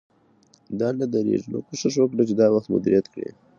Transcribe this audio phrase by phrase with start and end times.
[0.79, 3.29] دا نه درېږي، نو کوشش وکړئ چې دا وخت مدیریت کړئ